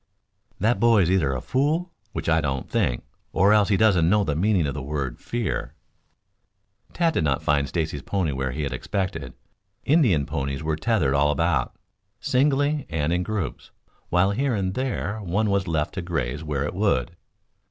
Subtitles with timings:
[0.59, 3.03] "That boy is either a fool which I don't think
[3.33, 5.75] or else he doesn't know the meaning of the word 'fear.'"
[6.91, 9.35] Tad did not find Stacy's pony where he had expected.
[9.85, 11.75] Indian ponies were tethered all about,
[12.19, 13.69] singly and in groups,
[14.09, 17.15] while here and there one was left to graze where it would.